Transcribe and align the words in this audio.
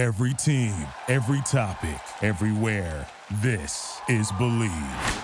Every 0.00 0.32
team, 0.32 0.74
every 1.08 1.42
topic, 1.42 2.00
everywhere. 2.22 3.06
This 3.42 4.00
is 4.08 4.32
Bleav. 4.32 5.22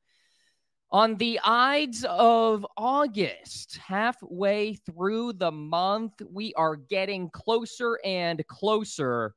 on 0.92 1.16
the 1.16 1.40
Ides 1.42 2.04
of 2.04 2.68
August. 2.76 3.78
Halfway 3.78 4.74
through 4.74 5.34
the 5.34 5.52
month, 5.52 6.22
we 6.30 6.54
are 6.56 6.76
getting 6.76 7.30
closer 7.30 7.98
and 8.04 8.46
closer 8.48 9.36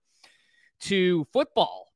to 0.81 1.25
football 1.33 1.92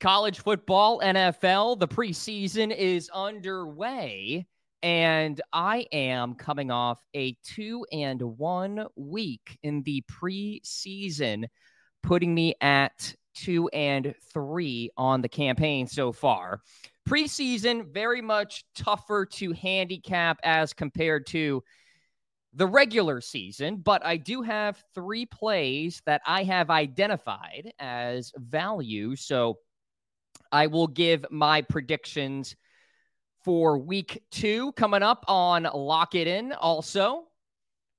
college 0.00 0.40
football, 0.40 1.00
NFL, 1.00 1.78
the 1.78 1.88
preseason 1.88 2.74
is 2.74 3.10
underway. 3.12 4.46
And 4.82 5.40
I 5.52 5.86
am 5.92 6.34
coming 6.34 6.70
off 6.70 7.00
a 7.14 7.36
two 7.42 7.86
and 7.90 8.20
one 8.20 8.86
week 8.96 9.58
in 9.62 9.82
the 9.82 10.02
preseason, 10.10 11.46
putting 12.02 12.34
me 12.34 12.54
at 12.60 13.14
two 13.34 13.68
and 13.68 14.14
three 14.32 14.90
on 14.96 15.22
the 15.22 15.28
campaign 15.28 15.86
so 15.86 16.12
far. 16.12 16.60
Preseason, 17.08 17.92
very 17.92 18.20
much 18.20 18.64
tougher 18.76 19.26
to 19.26 19.52
handicap 19.52 20.38
as 20.42 20.72
compared 20.72 21.26
to 21.28 21.62
the 22.54 22.66
regular 22.66 23.20
season, 23.20 23.76
but 23.76 24.04
I 24.04 24.16
do 24.16 24.42
have 24.42 24.82
three 24.94 25.26
plays 25.26 26.00
that 26.06 26.22
I 26.26 26.44
have 26.44 26.70
identified 26.70 27.72
as 27.78 28.32
value. 28.36 29.16
So 29.16 29.58
I 30.52 30.66
will 30.68 30.86
give 30.86 31.26
my 31.30 31.62
predictions 31.62 32.54
for 33.44 33.78
week 33.78 34.22
two 34.30 34.72
coming 34.72 35.02
up 35.02 35.24
on 35.28 35.64
Lock 35.74 36.14
It 36.14 36.26
In. 36.26 36.52
Also, 36.52 37.24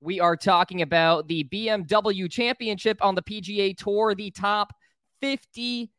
we 0.00 0.20
are 0.20 0.36
talking 0.36 0.82
about 0.82 1.28
the 1.28 1.44
BMW 1.44 2.30
Championship 2.30 2.98
on 3.02 3.14
the 3.14 3.22
PGA 3.22 3.76
Tour, 3.76 4.14
the 4.14 4.30
top 4.30 4.72
50 5.20 5.90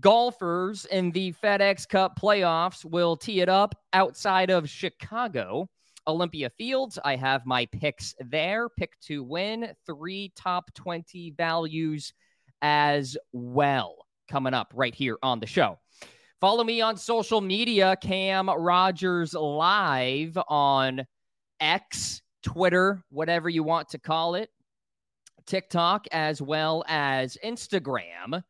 golfers 0.00 0.84
in 0.86 1.10
the 1.12 1.32
FedEx 1.42 1.88
Cup 1.88 2.18
playoffs 2.20 2.84
will 2.84 3.16
tee 3.16 3.40
it 3.40 3.48
up 3.48 3.74
outside 3.92 4.50
of 4.50 4.68
Chicago. 4.68 5.68
Olympia 6.06 6.50
Fields, 6.58 6.98
I 7.04 7.16
have 7.16 7.46
my 7.46 7.66
picks 7.66 8.14
there. 8.18 8.68
Pick 8.68 8.98
to 9.02 9.22
win, 9.22 9.72
three 9.86 10.32
top 10.34 10.74
20 10.74 11.34
values 11.36 12.12
as 12.60 13.16
well 13.32 14.06
coming 14.32 14.54
up 14.54 14.72
right 14.74 14.94
here 14.94 15.18
on 15.22 15.40
the 15.40 15.46
show. 15.46 15.78
Follow 16.40 16.64
me 16.64 16.80
on 16.80 16.96
social 16.96 17.42
media, 17.42 17.96
Cam 18.00 18.48
Rogers 18.48 19.34
Live 19.34 20.38
on 20.48 21.06
X, 21.60 22.22
Twitter, 22.42 23.04
whatever 23.10 23.50
you 23.50 23.62
want 23.62 23.90
to 23.90 23.98
call 23.98 24.34
it, 24.34 24.48
TikTok, 25.44 26.06
as 26.12 26.40
well 26.40 26.82
as 26.88 27.36
Instagram. 27.44 28.42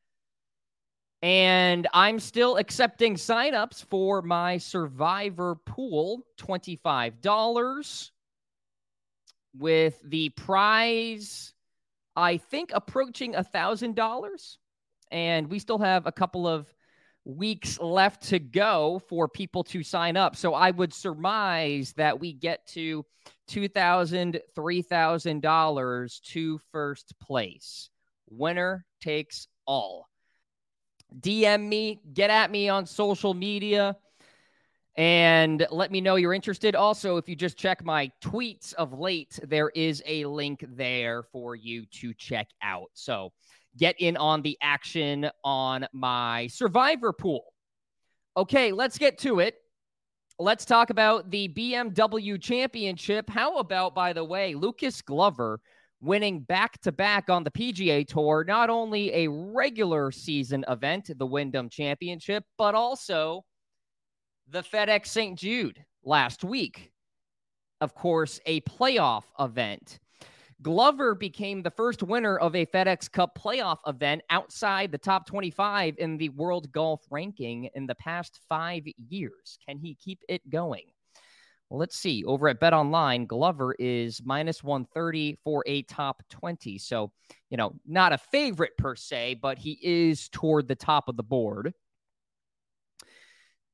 And 1.21 1.89
I'm 1.93 2.21
still 2.21 2.59
accepting 2.59 3.17
signups 3.17 3.85
for 3.85 4.23
my 4.23 4.59
survivor 4.59 5.57
pool, 5.67 6.25
$25 6.39 8.11
with 9.59 10.01
the 10.05 10.29
prize, 10.31 11.55
I 12.15 12.37
think, 12.37 12.71
approaching 12.73 13.35
a 13.35 13.43
$1,000. 13.43 14.57
And 15.13 15.49
we 15.49 15.61
still 15.61 15.79
have 15.79 16.07
a 16.07 16.13
couple 16.13 16.49
of 16.49 16.67
weeks 17.25 17.79
left 17.79 18.25
to 18.31 18.41
go 18.41 19.01
for 19.09 19.29
people 19.29 19.63
to 19.63 19.85
sign 19.85 20.17
up. 20.17 20.35
So 20.35 20.55
I 20.55 20.73
would 20.73 20.93
surmise 20.93 21.93
that 21.97 22.19
we 22.19 22.33
get 22.33 22.67
to 22.69 23.05
$2,000, 23.49 24.41
$3,000 24.57 26.23
to 26.23 26.61
first 26.73 27.15
place. 27.21 27.91
Winner 28.29 28.85
takes 29.01 29.47
all. 29.67 30.09
DM 31.21 31.69
me, 31.69 32.01
get 32.15 32.31
at 32.31 32.51
me 32.51 32.69
on 32.69 32.87
social 32.87 33.35
media, 33.35 33.97
and 34.97 35.67
let 35.71 35.91
me 35.91 36.01
know 36.01 36.17
you're 36.17 36.35
interested. 36.35 36.75
Also, 36.75 37.19
if 37.19 37.29
you 37.29 37.37
just 37.37 37.57
check 37.59 37.85
my 37.85 38.11
tweets 38.23 38.73
of 38.75 38.99
late, 38.99 39.39
there 39.43 39.71
is 39.71 40.03
a 40.07 40.25
link 40.25 40.65
there 40.69 41.23
for 41.23 41.55
you 41.55 41.85
to 41.93 42.15
check 42.15 42.49
out. 42.63 42.91
So, 42.95 43.33
get 43.77 43.97
in 44.01 44.17
on 44.17 44.43
the 44.43 44.59
action 44.61 45.31
on 45.45 45.87
my 45.93 46.47
survivor 46.49 47.13
pool. 47.13 47.45
Okay, 48.37 48.73
let's 48.73 48.99
get 48.99 49.19
to 49.19 49.41
it. 49.41 49.57
Let's 50.39 50.65
talk 50.65 50.91
about 50.91 51.31
the 51.31 51.49
BMW 51.49 52.41
championship. 52.41 53.29
How 53.29 53.59
about, 53.59 53.95
by 53.95 54.13
the 54.13 54.25
way, 54.25 54.55
Lucas 54.55 55.03
Glover 55.03 55.61
winning 56.01 56.41
back 56.41 56.81
to 56.83 56.91
back 56.91 57.31
on 57.31 57.45
the 57.45 57.51
PGA 57.51 58.07
Tour, 58.07 58.45
not 58.47 58.69
only 58.69 59.13
a 59.15 59.31
regular 59.31 60.11
season 60.11 60.65
event, 60.69 61.11
the 61.17 61.27
Wyndham 61.27 61.69
Championship, 61.69 62.45
but 62.59 62.75
also 62.75 63.45
the 64.49 64.63
FedEx 64.63 65.07
St. 65.07 65.39
Jude 65.39 65.85
last 66.03 66.43
week. 66.43 66.91
Of 67.81 67.95
course, 67.95 68.41
a 68.47 68.61
playoff 68.63 69.25
event. 69.39 70.01
Glover 70.63 71.17
became 71.17 71.63
the 71.63 71.71
first 71.71 72.05
winner 72.05 72.39
of 72.39 72.55
a 72.55 72.67
FedEx 72.67 73.11
Cup 73.11 73.37
playoff 73.37 73.79
event 73.87 74.23
outside 74.31 74.93
the 74.93 74.99
top 74.99 75.27
25 75.27 75.97
in 75.99 76.17
the 76.17 76.29
world 76.31 76.71
golf 76.71 77.03
ranking 77.11 77.69
in 77.75 77.87
the 77.87 77.97
past 77.97 78.39
five 78.49 78.85
years. 79.09 79.59
Can 79.67 79.79
he 79.79 79.97
keep 79.97 80.21
it 80.29 80.49
going? 80.49 80.85
Well, 81.69 81.81
let's 81.81 81.97
see. 81.97 82.23
Over 82.25 82.49
at 82.49 82.61
Bet 82.61 82.75
Online, 82.75 83.27
Glover 83.27 83.75
is 83.79 84.21
minus 84.25 84.63
130 84.63 85.39
for 85.43 85.65
a 85.67 85.83
top 85.83 86.23
20. 86.29 86.79
So, 86.79 87.11
you 87.51 87.57
know, 87.57 87.75
not 87.87 88.13
a 88.13 88.19
favorite 88.19 88.77
per 88.77 88.95
se, 88.95 89.39
but 89.43 89.59
he 89.59 89.79
is 89.83 90.29
toward 90.29 90.69
the 90.69 90.77
top 90.77 91.09
of 91.09 91.17
the 91.17 91.23
board. 91.23 91.73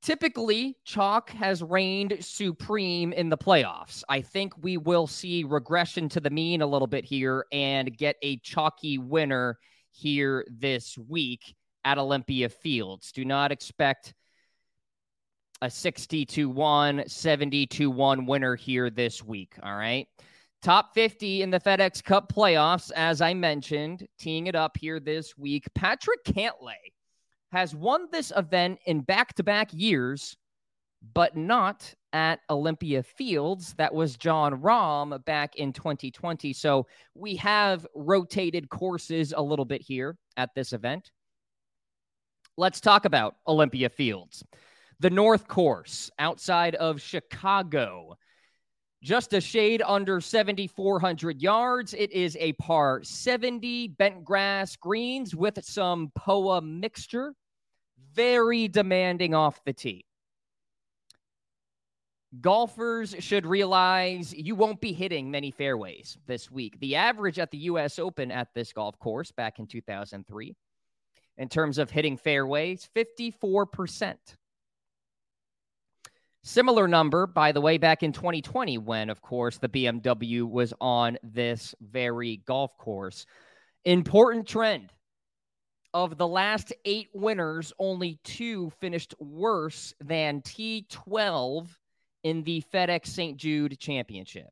Typically, 0.01 0.77
chalk 0.85 1.31
has 1.31 1.63
reigned 1.63 2.17
supreme 2.21 3.13
in 3.13 3.29
the 3.29 3.37
playoffs. 3.37 4.05
I 4.09 4.21
think 4.21 4.53
we 4.63 4.77
will 4.77 5.07
see 5.07 5.45
regression 5.45 6.09
to 6.11 6.21
the 6.21 6.31
mean 6.31 6.63
a 6.63 6.67
little 6.67 6.87
bit 6.87 7.05
here 7.05 7.47
and 7.51 7.97
get 7.97 8.17
a 8.23 8.37
chalky 8.39 8.99
winner 8.99 9.59
here 9.91 10.47
this 10.51 10.97
week 10.97 11.55
at 11.85 11.99
Olympia 11.99 12.49
Fields. 12.49 13.11
Do 13.11 13.25
not 13.25 13.51
expect 13.51 14.15
a 15.63 15.69
60 15.69 16.25
to 16.27 16.49
1, 16.49 17.05
70 17.09 17.67
to 17.67 17.91
1 17.91 18.27
winner 18.27 18.55
here 18.55 18.91
this 18.91 19.25
week. 19.25 19.57
All 19.63 19.75
right. 19.75 20.07
Top 20.63 20.95
50 20.95 21.43
in 21.43 21.51
the 21.51 21.61
FedEx 21.61 22.03
Cup 22.03 22.33
playoffs, 22.33 22.91
as 22.93 23.21
I 23.21 23.35
mentioned, 23.35 24.07
teeing 24.19 24.47
it 24.47 24.55
up 24.55 24.77
here 24.77 25.01
this 25.01 25.37
week. 25.37 25.67
Patrick 25.75 26.25
Cantlay 26.25 26.93
has 27.53 27.75
won 27.75 28.09
this 28.13 28.33
event 28.37 28.79
in 28.87 29.01
back 29.01 29.35
to 29.35 29.43
back 29.43 29.71
years, 29.73 30.37
but 31.15 31.37
not 31.37 31.95
at 32.13 32.41
Olympia 32.51 33.03
Fields. 33.03 33.75
That 33.75 33.95
was 33.95 34.17
Jon 34.17 34.61
Rahm 34.61 35.25
back 35.25 35.57
in 35.57 35.73
2020. 35.73 36.53
So 36.53 36.87
we 37.15 37.37
have 37.37 37.87
rotated 37.95 38.69
courses 38.69 39.33
a 39.37 39.43
little 39.43 39.65
bit 39.65 39.83
here 39.83 40.17
at 40.37 40.51
this 40.55 40.73
event. 40.73 41.11
Let's 42.57 42.81
talk 42.81 43.05
about 43.05 43.37
Olympia 43.47 43.89
Fields. 43.89 44.43
The 45.01 45.11
North 45.11 45.47
Course 45.47 46.11
outside 46.19 46.75
of 46.75 47.01
Chicago. 47.01 48.17
Just 49.03 49.33
a 49.33 49.41
shade 49.41 49.81
under 49.87 50.21
7,400 50.21 51.41
yards. 51.41 51.95
It 51.95 52.11
is 52.11 52.37
a 52.41 52.53
par 52.55 53.03
70 53.05 53.89
bent 53.89 54.25
grass 54.25 54.75
greens 54.75 55.37
with 55.37 55.65
some 55.65 56.11
POA 56.17 56.63
mixture. 56.63 57.35
Very 58.15 58.67
demanding 58.67 59.35
off 59.35 59.65
the 59.65 59.73
tee. 59.73 60.05
Golfers 62.41 63.15
should 63.21 63.47
realize 63.47 64.35
you 64.35 64.55
won't 64.55 64.81
be 64.81 64.93
hitting 64.93 65.31
many 65.31 65.51
fairways 65.51 66.19
this 66.27 66.51
week. 66.51 66.79
The 66.81 66.97
average 66.97 67.39
at 67.39 67.51
the 67.51 67.59
U.S. 67.59 67.99
Open 67.99 68.31
at 68.31 68.49
this 68.55 68.73
golf 68.73 68.99
course 68.99 69.33
back 69.33 69.59
in 69.59 69.67
2003, 69.67 70.57
in 71.39 71.49
terms 71.49 71.79
of 71.79 71.91
hitting 71.91 72.17
fairways, 72.19 72.89
54%. 72.95 74.17
Similar 76.49 76.89
number, 76.89 77.27
by 77.27 77.53
the 77.53 77.61
way, 77.61 77.77
back 77.77 78.03
in 78.03 78.11
2020, 78.11 78.79
when, 78.79 79.11
of 79.11 79.21
course, 79.21 79.59
the 79.59 79.69
BMW 79.69 80.49
was 80.49 80.73
on 80.81 81.19
this 81.23 81.75
very 81.79 82.39
golf 82.39 82.75
course. 82.79 83.27
Important 83.85 84.47
trend 84.47 84.91
of 85.93 86.17
the 86.17 86.27
last 86.27 86.73
eight 86.87 87.11
winners, 87.13 87.75
only 87.79 88.19
two 88.25 88.71
finished 88.81 89.15
worse 89.21 89.93
than 90.01 90.41
T12 90.41 91.69
in 92.23 92.43
the 92.45 92.65
FedEx 92.73 93.09
St. 93.09 93.37
Jude 93.37 93.79
Championship. 93.79 94.49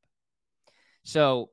So, 1.05 1.49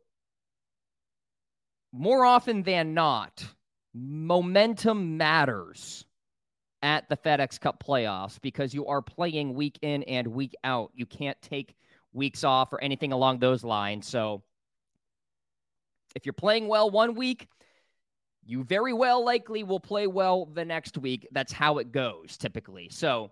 more 1.93 2.25
often 2.25 2.63
than 2.63 2.93
not, 2.93 3.45
momentum 3.93 5.15
matters 5.15 6.03
at 6.83 7.07
the 7.09 7.17
FedEx 7.17 7.59
Cup 7.59 7.81
playoffs 7.83 8.39
because 8.41 8.73
you 8.73 8.85
are 8.85 9.01
playing 9.01 9.55
week 9.55 9.79
in 9.81 10.03
and 10.03 10.27
week 10.27 10.53
out. 10.63 10.91
You 10.93 11.07
can't 11.07 11.41
take 11.41 11.75
weeks 12.11 12.43
off 12.43 12.71
or 12.73 12.83
anything 12.83 13.11
along 13.11 13.39
those 13.39 13.63
lines. 13.63 14.07
So, 14.07 14.43
if 16.15 16.25
you're 16.27 16.33
playing 16.33 16.67
well 16.67 16.91
one 16.91 17.15
week, 17.15 17.47
you 18.45 18.63
very 18.63 18.93
well 18.93 19.25
likely 19.25 19.63
will 19.63 19.79
play 19.79 20.05
well 20.05 20.45
the 20.45 20.65
next 20.65 20.97
week. 20.97 21.27
That's 21.31 21.53
how 21.53 21.79
it 21.79 21.91
goes 21.91 22.37
typically. 22.37 22.89
So, 22.89 23.31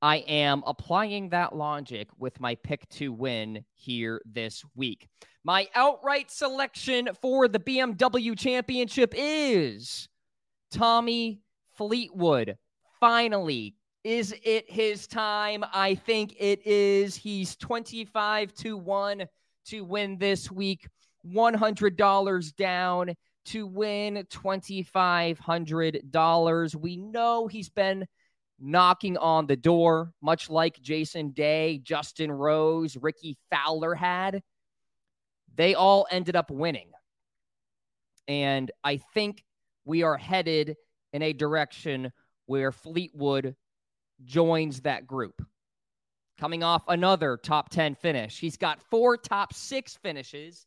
I 0.00 0.18
am 0.28 0.62
applying 0.64 1.30
that 1.30 1.56
logic 1.56 2.08
with 2.18 2.40
my 2.40 2.54
pick 2.54 2.88
to 2.90 3.12
win 3.12 3.64
here 3.74 4.22
this 4.24 4.64
week. 4.76 5.08
My 5.42 5.66
outright 5.74 6.30
selection 6.30 7.08
for 7.20 7.48
the 7.48 7.58
BMW 7.58 8.38
Championship 8.38 9.12
is 9.16 10.08
Tommy 10.70 11.40
Fleetwood. 11.76 12.56
Finally, 13.00 13.74
is 14.04 14.34
it 14.42 14.70
his 14.70 15.06
time? 15.06 15.64
I 15.72 15.94
think 15.94 16.34
it 16.38 16.66
is. 16.66 17.14
He's 17.14 17.56
25 17.56 18.52
to 18.54 18.76
1 18.76 19.24
to 19.66 19.84
win 19.84 20.18
this 20.18 20.50
week, 20.50 20.88
$100 21.26 22.56
down 22.56 23.14
to 23.46 23.66
win 23.66 24.26
$2,500. 24.30 26.76
We 26.76 26.96
know 26.96 27.46
he's 27.46 27.68
been 27.68 28.06
knocking 28.60 29.16
on 29.18 29.46
the 29.46 29.56
door, 29.56 30.12
much 30.20 30.50
like 30.50 30.80
Jason 30.80 31.30
Day, 31.30 31.78
Justin 31.82 32.32
Rose, 32.32 32.96
Rickie 32.96 33.36
Fowler 33.50 33.94
had. 33.94 34.42
They 35.54 35.74
all 35.74 36.06
ended 36.10 36.34
up 36.36 36.50
winning. 36.50 36.90
And 38.26 38.70
I 38.84 38.96
think 39.14 39.44
we 39.84 40.02
are 40.02 40.16
headed 40.16 40.76
in 41.12 41.22
a 41.22 41.32
direction 41.32 42.12
where 42.48 42.72
Fleetwood 42.72 43.54
joins 44.24 44.80
that 44.80 45.06
group. 45.06 45.40
Coming 46.40 46.62
off 46.62 46.82
another 46.88 47.36
top 47.36 47.68
10 47.68 47.94
finish. 47.94 48.38
He's 48.38 48.56
got 48.56 48.82
four 48.90 49.16
top 49.16 49.52
six 49.52 49.96
finishes 49.96 50.66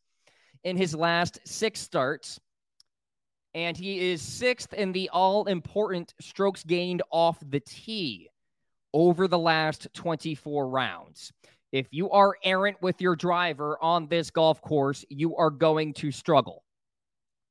in 0.64 0.78
his 0.78 0.96
last 0.96 1.40
six 1.46 1.80
starts 1.80 2.40
and 3.54 3.76
he 3.76 4.12
is 4.12 4.22
sixth 4.22 4.74
in 4.74 4.92
the 4.92 5.10
all 5.10 5.46
important 5.46 6.14
strokes 6.22 6.64
gained 6.64 7.02
off 7.12 7.38
the 7.50 7.60
tee 7.60 8.30
over 8.94 9.28
the 9.28 9.40
last 9.40 9.88
24 9.94 10.70
rounds. 10.70 11.34
If 11.72 11.88
you 11.92 12.10
are 12.12 12.36
errant 12.44 12.82
with 12.82 13.02
your 13.02 13.16
driver 13.16 13.78
on 13.82 14.08
this 14.08 14.30
golf 14.30 14.62
course, 14.62 15.06
you 15.10 15.36
are 15.38 15.50
going 15.50 15.94
to 15.96 16.12
struggle. 16.12 16.64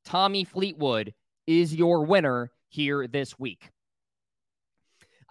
Tommy 0.05 0.45
Fleetwood 0.45 1.15
is 1.47 1.75
your 1.75 2.05
winner 2.05 2.51
here 2.69 3.07
this 3.07 3.39
week. 3.39 3.71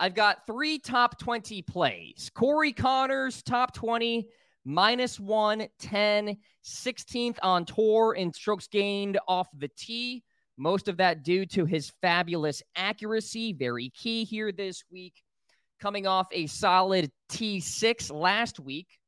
I've 0.02 0.16
got 0.16 0.48
three 0.48 0.80
top 0.80 1.20
20 1.20 1.62
plays. 1.64 2.32
Corey 2.34 2.72
Conners, 2.72 3.44
top 3.44 3.74
20, 3.74 4.30
minus 4.64 5.20
110, 5.20 6.38
16th 6.64 7.38
on 7.44 7.66
tour 7.66 8.14
in 8.14 8.32
strokes 8.32 8.68
gained 8.68 9.20
off 9.28 9.50
the 9.58 9.70
tee. 9.78 10.24
Most 10.58 10.88
of 10.88 10.98
that 10.98 11.24
due 11.24 11.46
to 11.48 11.66
his 11.66 11.92
fabulous 12.02 12.64
accuracy, 12.78 13.52
very 13.52 13.90
key 13.90 14.24
here 14.24 14.54
this 14.54 14.84
week. 14.90 15.22
Coming 15.82 16.08
off 16.08 16.28
a 16.32 16.48
solid 16.48 17.12
T6 17.30 18.12
last 18.14 18.60
week, 18.60 18.99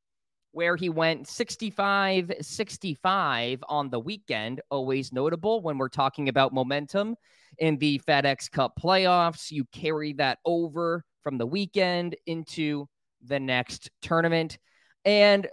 where 0.52 0.76
he 0.76 0.88
went 0.88 1.26
65 1.26 2.32
65 2.40 3.64
on 3.68 3.90
the 3.90 3.98
weekend. 3.98 4.60
Always 4.70 5.12
notable 5.12 5.60
when 5.62 5.78
we're 5.78 5.88
talking 5.88 6.28
about 6.28 6.52
momentum 6.52 7.16
in 7.58 7.78
the 7.78 8.00
FedEx 8.06 8.50
Cup 8.50 8.74
playoffs. 8.80 9.50
You 9.50 9.64
carry 9.72 10.12
that 10.14 10.38
over 10.44 11.04
from 11.22 11.38
the 11.38 11.46
weekend 11.46 12.16
into 12.26 12.86
the 13.24 13.40
next 13.40 13.90
tournament. 14.02 14.58
And 15.04 15.48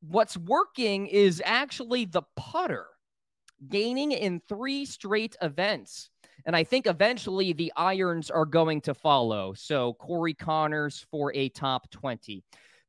what's 0.00 0.36
working 0.36 1.06
is 1.06 1.42
actually 1.44 2.04
the 2.04 2.22
putter 2.36 2.86
gaining 3.68 4.12
in 4.12 4.40
three 4.48 4.84
straight 4.84 5.36
events. 5.40 6.10
And 6.44 6.56
I 6.56 6.64
think 6.64 6.86
eventually 6.86 7.52
the 7.52 7.72
irons 7.76 8.30
are 8.30 8.44
going 8.44 8.80
to 8.82 8.94
follow. 8.94 9.54
So 9.54 9.94
Corey 9.94 10.34
Conners 10.34 11.06
for 11.10 11.32
a 11.34 11.48
top 11.50 11.90
20. 11.90 12.42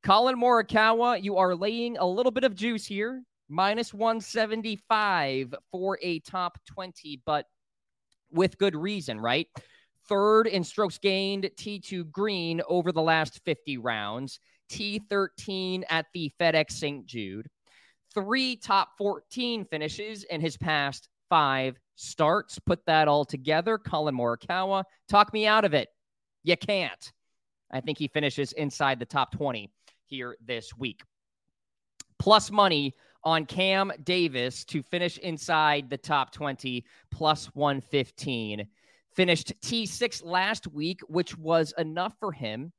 Collin 0.03 0.37
Morikawa, 0.37 1.23
you 1.23 1.37
are 1.37 1.55
laying 1.55 1.97
a 1.97 2.05
little 2.05 2.31
bit 2.31 2.43
of 2.43 2.55
juice 2.55 2.85
here, 2.85 3.23
minus 3.49 3.93
175 3.93 5.55
for 5.71 5.97
a 6.01 6.19
top 6.19 6.57
20, 6.65 7.21
but 7.25 7.45
with 8.31 8.57
good 8.57 8.75
reason, 8.75 9.19
right? 9.19 9.47
Third 10.09 10.47
in 10.47 10.63
strokes 10.63 10.97
gained, 10.97 11.49
T2 11.55 12.11
green 12.11 12.61
over 12.67 12.91
the 12.91 13.01
last 13.01 13.39
50 13.45 13.77
rounds, 13.77 14.39
T13 14.69 15.83
at 15.89 16.07
the 16.13 16.31
FedEx 16.39 16.71
St. 16.71 17.05
Jude 17.05 17.47
three 18.13 18.55
top 18.55 18.89
14 18.97 19.65
finishes 19.65 20.23
in 20.25 20.41
his 20.41 20.57
past 20.57 21.09
five 21.29 21.77
starts. 21.95 22.59
Put 22.59 22.85
that 22.85 23.07
all 23.07 23.25
together. 23.25 23.77
Collin 23.77 24.15
Morikawa, 24.15 24.83
talk 25.09 25.33
me 25.33 25.47
out 25.47 25.65
of 25.65 25.73
it. 25.73 25.89
You 26.43 26.57
can't. 26.57 27.11
I 27.71 27.81
think 27.81 27.97
he 27.97 28.07
finishes 28.07 28.51
inside 28.53 28.99
the 28.99 29.05
top 29.05 29.31
20 29.31 29.71
here 30.05 30.35
this 30.45 30.75
week. 30.77 31.01
Plus 32.19 32.51
money 32.51 32.95
on 33.23 33.45
Cam 33.45 33.91
Davis 34.03 34.65
to 34.65 34.83
finish 34.83 35.17
inside 35.17 35.89
the 35.89 35.97
top 35.97 36.31
20, 36.31 36.85
plus 37.11 37.45
115. 37.53 38.67
Finished 39.15 39.53
T6 39.61 40.23
last 40.23 40.67
week, 40.67 40.99
which 41.07 41.37
was 41.37 41.73
enough 41.77 42.13
for 42.19 42.31
him 42.31 42.71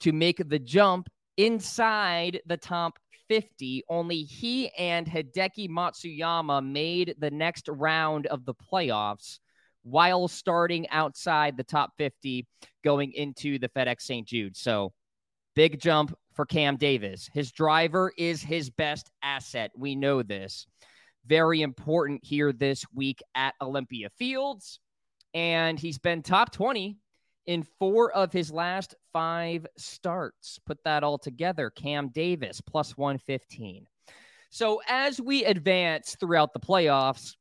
to 0.00 0.12
make 0.12 0.48
the 0.48 0.58
jump 0.58 1.08
inside 1.36 2.40
the 2.46 2.56
top 2.56 2.98
50. 3.28 3.84
Only 3.88 4.22
he 4.22 4.68
and 4.78 5.06
Hideki 5.06 5.68
Matsuyama 5.68 6.64
made 6.64 7.14
the 7.18 7.30
next 7.30 7.68
round 7.68 8.26
of 8.26 8.44
the 8.44 8.54
playoffs 8.54 9.38
while 9.82 10.28
starting 10.28 10.88
outside 10.90 11.56
the 11.56 11.64
top 11.64 11.92
50 11.98 12.46
going 12.84 13.12
into 13.12 13.58
the 13.58 13.68
FedEx 13.68 14.02
St. 14.02 14.26
Jude. 14.26 14.56
So 14.56 14.92
big 15.54 15.80
jump 15.80 16.16
for 16.34 16.46
Cam 16.46 16.76
Davis. 16.76 17.28
His 17.32 17.52
driver 17.52 18.12
is 18.16 18.42
his 18.42 18.70
best 18.70 19.10
asset. 19.22 19.70
We 19.76 19.94
know 19.94 20.22
this. 20.22 20.66
Very 21.26 21.62
important 21.62 22.24
here 22.24 22.52
this 22.52 22.84
week 22.94 23.20
at 23.34 23.54
Olympia 23.60 24.10
Fields. 24.10 24.80
And 25.34 25.78
he's 25.78 25.98
been 25.98 26.22
top 26.22 26.52
20 26.52 26.96
in 27.46 27.62
four 27.78 28.12
of 28.12 28.32
his 28.32 28.52
last 28.52 28.94
five 29.12 29.66
starts. 29.76 30.58
Put 30.66 30.82
that 30.84 31.04
all 31.04 31.18
together. 31.18 31.70
Cam 31.70 32.08
Davis 32.08 32.60
plus 32.60 32.96
115. 32.96 33.86
So 34.50 34.82
as 34.86 35.20
we 35.20 35.44
advance 35.44 36.16
throughout 36.18 36.52
the 36.52 36.60
playoffs, 36.60 37.36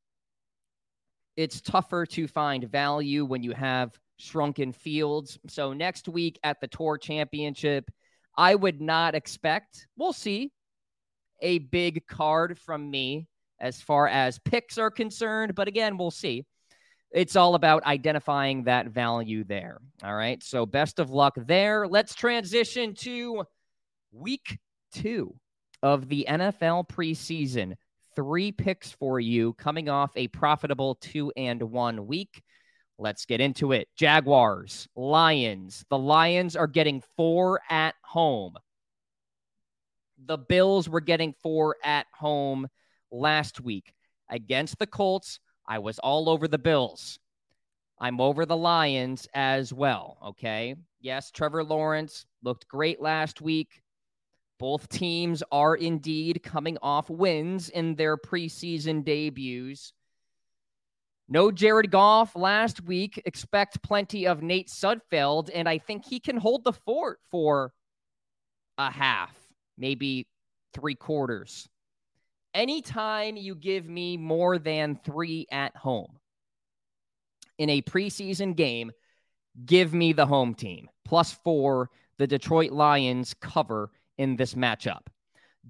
it's 1.36 1.62
tougher 1.62 2.06
to 2.06 2.28
find 2.28 2.70
value 2.70 3.26
when 3.26 3.44
you 3.44 3.52
have 3.52 3.98
shrunken 4.18 4.72
fields. 4.72 5.38
So 5.48 5.74
next 5.74 6.08
week 6.08 6.40
at 6.44 6.62
the 6.62 6.68
Tour 6.68 6.98
Championship, 6.98 7.90
I 8.38 8.56
would 8.56 8.82
not 8.82 9.16
expect, 9.16 9.88
we'll 9.98 10.14
see, 10.14 10.52
a 11.42 11.60
big 11.60 12.06
card 12.08 12.58
from 12.58 12.90
me 12.90 13.28
as 13.60 13.82
far 13.82 14.08
as 14.08 14.40
picks 14.40 14.78
are 14.78 14.92
concerned. 14.92 15.56
But 15.56 15.68
again, 15.68 15.98
we'll 15.98 16.12
see. 16.12 16.46
It's 17.12 17.36
all 17.36 17.56
about 17.56 17.86
identifying 17.86 18.64
that 18.64 18.88
value 18.88 19.44
there. 19.44 19.80
All 20.04 20.16
right. 20.16 20.42
So 20.42 20.66
best 20.66 21.00
of 21.00 21.10
luck 21.10 21.34
there. 21.36 21.88
Let's 21.88 22.16
transition 22.16 22.96
to 22.96 23.44
week 24.12 24.60
two 24.94 25.36
of 25.84 26.08
the 26.08 26.26
NFL 26.30 26.88
preseason. 26.88 27.76
Three 28.16 28.52
picks 28.52 28.92
for 28.92 29.20
you 29.20 29.54
coming 29.54 29.90
off 29.90 30.12
a 30.16 30.28
profitable 30.30 30.96
two 30.96 31.32
and 31.36 31.62
one 31.62 32.08
week. 32.08 32.42
Let's 33.02 33.26
get 33.26 33.42
into 33.42 33.72
it. 33.72 33.88
Jaguars, 33.96 34.88
Lions. 34.96 35.84
The 35.90 35.98
Lions 35.98 36.56
are 36.56 36.68
getting 36.68 37.02
four 37.18 37.60
at 37.68 37.96
home. 38.04 38.58
The 40.24 40.38
Bills 40.38 40.88
were 40.88 41.02
getting 41.02 41.34
four 41.42 41.78
at 41.84 42.06
home 42.14 42.68
last 43.12 43.60
week 43.60 43.96
against 44.30 44.78
the 44.78 44.86
Colts. 44.86 45.40
I 45.68 45.80
was 45.80 45.98
all 45.98 46.30
over 46.30 46.48
the 46.48 46.60
Bills. 46.60 47.18
I'm 48.00 48.22
over 48.22 48.46
the 48.46 48.56
Lions 48.56 49.28
as 49.34 49.74
well. 49.74 50.20
Okay. 50.28 50.76
Yes, 51.00 51.32
Trevor 51.32 51.64
Lawrence 51.64 52.28
looked 52.44 52.68
great 52.68 53.02
last 53.02 53.42
week. 53.42 53.82
Both 54.60 54.90
teams 54.90 55.42
are 55.52 55.76
indeed 55.76 56.44
coming 56.44 56.78
off 56.84 57.10
wins 57.10 57.70
in 57.70 57.96
their 57.96 58.16
preseason 58.16 59.04
debuts. 59.04 59.92
No 61.32 61.52
Jared 61.52 61.90
Goff 61.90 62.36
last 62.36 62.84
week. 62.84 63.20
Expect 63.26 63.82
plenty 63.82 64.28
of 64.28 64.44
Nate 64.44 64.68
Sudfeld, 64.68 65.50
and 65.52 65.68
I 65.68 65.80
think 65.80 66.06
he 66.06 66.20
can 66.20 66.38
hold 66.38 66.64
the 66.64 66.74
fort 66.74 67.20
for 67.32 67.74
a 68.78 68.92
half, 68.92 69.36
maybe 69.78 70.28
three 70.74 70.96
quarters 70.96 71.68
anytime 72.54 73.38
you 73.38 73.56
give 73.56 73.88
me 73.88 74.18
more 74.18 74.58
than 74.58 75.00
three 75.04 75.48
at 75.52 75.76
home 75.76 76.18
in 77.58 77.70
a 77.70 77.82
preseason 77.82 78.56
game, 78.56 78.92
give 79.66 79.94
me 79.94 80.14
the 80.14 80.26
home 80.26 80.54
team. 80.54 80.90
Plus 81.06 81.32
four, 81.32 81.90
the 82.18 82.28
Detroit 82.28 82.72
Lions 82.72 83.34
cover 83.40 83.92
in 84.18 84.36
this 84.36 84.54
matchup. 84.54 85.08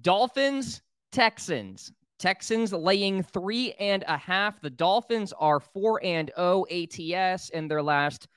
Dolphins, 0.00 0.82
Texans. 1.10 1.92
Texans 2.22 2.72
laying 2.72 3.24
three 3.24 3.72
and 3.80 4.04
a 4.06 4.16
half. 4.16 4.60
The 4.60 4.70
Dolphins 4.70 5.32
are 5.40 5.58
four 5.58 6.00
and 6.04 6.30
oh 6.36 6.64
O 6.64 6.66
ATS 6.70 7.48
in 7.48 7.66
their 7.66 7.82
last 7.82 8.28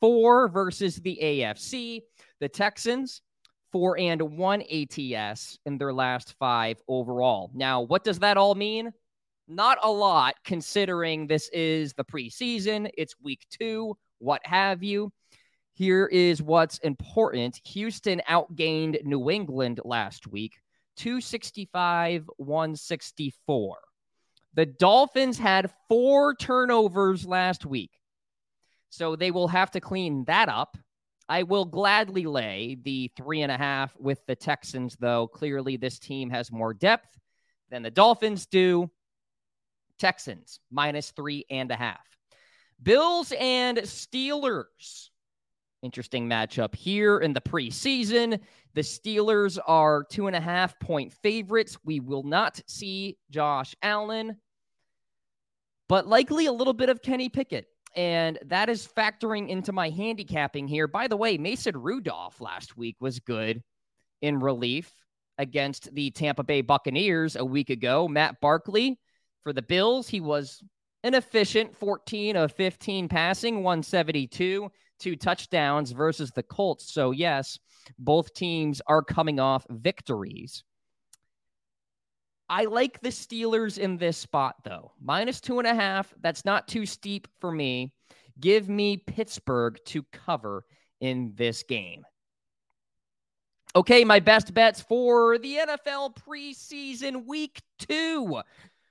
four 0.00 0.48
versus 0.48 0.96
the 0.96 1.16
AFC. 1.22 2.00
The 2.40 2.48
Texans 2.48 3.22
four 3.70 3.96
and 3.96 4.20
one 4.20 4.62
ATS 4.62 5.56
in 5.66 5.78
their 5.78 5.92
last 5.92 6.34
five 6.40 6.82
overall. 6.88 7.52
Now, 7.54 7.82
what 7.82 8.02
does 8.02 8.18
that 8.18 8.36
all 8.36 8.56
mean? 8.56 8.90
Not 9.46 9.78
a 9.84 9.90
lot, 9.90 10.34
considering 10.44 11.28
this 11.28 11.48
is 11.52 11.92
the 11.92 12.04
preseason, 12.04 12.90
it's 12.98 13.14
week 13.22 13.46
two, 13.50 13.96
what 14.18 14.44
have 14.44 14.82
you. 14.82 15.12
Here 15.74 16.06
is 16.06 16.42
what's 16.42 16.78
important 16.78 17.60
Houston 17.66 18.20
outgained 18.28 19.04
New 19.04 19.30
England 19.30 19.78
last 19.84 20.26
week, 20.26 20.54
265, 20.98 22.28
164. 22.36 23.78
The 24.54 24.66
Dolphins 24.66 25.38
had 25.38 25.72
four 25.88 26.34
turnovers 26.34 27.26
last 27.26 27.64
week. 27.64 27.92
So 28.90 29.16
they 29.16 29.30
will 29.30 29.48
have 29.48 29.70
to 29.72 29.80
clean 29.80 30.24
that 30.24 30.48
up. 30.48 30.76
I 31.28 31.42
will 31.42 31.64
gladly 31.64 32.24
lay 32.24 32.78
the 32.82 33.10
three 33.16 33.42
and 33.42 33.52
a 33.52 33.56
half 33.56 33.94
with 33.98 34.18
the 34.26 34.34
Texans, 34.34 34.96
though. 34.98 35.26
Clearly, 35.28 35.76
this 35.76 35.98
team 35.98 36.30
has 36.30 36.50
more 36.50 36.74
depth 36.74 37.18
than 37.70 37.82
the 37.82 37.90
Dolphins 37.90 38.46
do. 38.46 38.90
Texans 39.98 40.60
minus 40.70 41.10
three 41.10 41.44
and 41.50 41.70
a 41.70 41.76
half. 41.76 42.00
Bills 42.82 43.32
and 43.38 43.78
Steelers. 43.78 45.07
Interesting 45.82 46.28
matchup 46.28 46.74
here 46.74 47.18
in 47.18 47.32
the 47.32 47.40
preseason. 47.40 48.40
The 48.74 48.80
Steelers 48.80 49.58
are 49.64 50.04
two 50.04 50.26
and 50.26 50.34
a 50.34 50.40
half 50.40 50.78
point 50.80 51.12
favorites. 51.12 51.76
We 51.84 52.00
will 52.00 52.24
not 52.24 52.60
see 52.66 53.16
Josh 53.30 53.76
Allen, 53.80 54.36
but 55.88 56.08
likely 56.08 56.46
a 56.46 56.52
little 56.52 56.72
bit 56.72 56.88
of 56.88 57.00
Kenny 57.00 57.28
Pickett. 57.28 57.66
And 57.94 58.38
that 58.46 58.68
is 58.68 58.88
factoring 58.88 59.48
into 59.48 59.72
my 59.72 59.88
handicapping 59.88 60.66
here. 60.66 60.88
By 60.88 61.06
the 61.06 61.16
way, 61.16 61.38
Mason 61.38 61.76
Rudolph 61.76 62.40
last 62.40 62.76
week 62.76 62.96
was 63.00 63.20
good 63.20 63.62
in 64.20 64.40
relief 64.40 64.92
against 65.38 65.94
the 65.94 66.10
Tampa 66.10 66.42
Bay 66.42 66.60
Buccaneers 66.60 67.36
a 67.36 67.44
week 67.44 67.70
ago. 67.70 68.08
Matt 68.08 68.40
Barkley 68.40 68.98
for 69.44 69.52
the 69.52 69.62
Bills, 69.62 70.08
he 70.08 70.20
was 70.20 70.62
an 71.04 71.14
efficient 71.14 71.74
14 71.76 72.36
of 72.36 72.52
15 72.52 73.08
passing, 73.08 73.62
172, 73.62 74.70
two 74.98 75.16
touchdowns 75.16 75.92
versus 75.92 76.30
the 76.30 76.42
Colts. 76.42 76.92
So, 76.92 77.10
yes, 77.10 77.58
both 77.98 78.34
teams 78.34 78.80
are 78.86 79.02
coming 79.02 79.40
off 79.40 79.66
victories. 79.70 80.64
I 82.48 82.64
like 82.64 83.00
the 83.00 83.10
Steelers 83.10 83.78
in 83.78 83.98
this 83.98 84.16
spot, 84.16 84.56
though. 84.64 84.92
Minus 85.00 85.40
two 85.40 85.58
and 85.58 85.68
a 85.68 85.74
half. 85.74 86.12
That's 86.20 86.44
not 86.44 86.66
too 86.66 86.86
steep 86.86 87.28
for 87.40 87.52
me. 87.52 87.92
Give 88.40 88.68
me 88.68 88.96
Pittsburgh 88.96 89.78
to 89.86 90.02
cover 90.12 90.64
in 91.00 91.32
this 91.34 91.62
game. 91.62 92.04
Okay, 93.76 94.02
my 94.02 94.18
best 94.18 94.54
bets 94.54 94.80
for 94.80 95.36
the 95.38 95.56
NFL 95.56 96.16
preseason 96.16 97.26
week 97.26 97.60
two. 97.78 98.40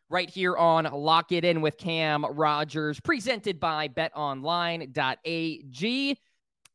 Right 0.10 0.30
here 0.30 0.56
on 0.56 0.86
Lock 0.86 1.34
It 1.34 1.44
In 1.44 1.60
with 1.60 1.78
Cam 1.78 2.24
Rogers, 2.24 2.98
presented 3.02 3.60
by 3.60 3.90
betonline.ag. 3.90 4.88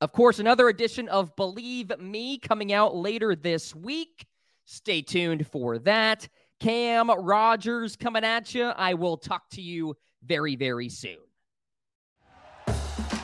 Of 0.03 0.13
course, 0.13 0.39
another 0.39 0.69
edition 0.69 1.09
of 1.09 1.35
Believe 1.37 1.99
Me 1.99 2.37
coming 2.37 2.75
out 2.75 2.95
later 2.95 3.35
this 3.35 3.75
week. 3.75 4.27
Stay 4.67 5.01
tuned 5.01 5.47
for 5.47 5.79
that. 5.79 6.29
Cam 6.61 7.09
Rogers 7.09 7.97
coming 7.97 8.23
at 8.23 8.55
you. 8.55 8.65
I 8.65 8.93
will 8.93 9.17
talk 9.17 9.49
to 9.53 9.63
you 9.63 9.97
very, 10.23 10.55
very 10.55 10.91
soon. 10.91 11.17